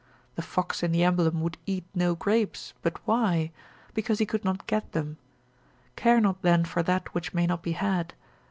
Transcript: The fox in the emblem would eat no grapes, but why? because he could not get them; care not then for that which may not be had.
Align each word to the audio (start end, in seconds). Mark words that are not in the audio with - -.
The 0.33 0.41
fox 0.41 0.81
in 0.81 0.91
the 0.91 1.03
emblem 1.03 1.41
would 1.41 1.59
eat 1.67 1.83
no 1.93 2.15
grapes, 2.15 2.73
but 2.81 2.97
why? 3.05 3.51
because 3.93 4.17
he 4.17 4.25
could 4.25 4.43
not 4.43 4.65
get 4.65 4.93
them; 4.93 5.17
care 5.95 6.19
not 6.19 6.41
then 6.41 6.65
for 6.65 6.81
that 6.81 7.13
which 7.13 7.35
may 7.35 7.45
not 7.45 7.61
be 7.61 7.73
had. 7.73 8.15